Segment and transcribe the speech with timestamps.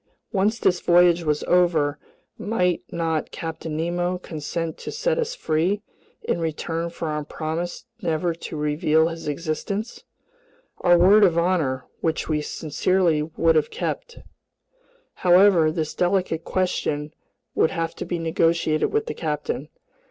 [0.31, 1.99] Once this voyage was over,
[2.35, 5.83] might not Captain Nemo consent to set us free
[6.23, 10.03] in return for our promise never to reveal his existence?
[10.79, 14.17] Our word of honor, which we sincerely would have kept.
[15.21, 17.13] However, this delicate question
[17.53, 19.69] would have to be negotiated with the captain.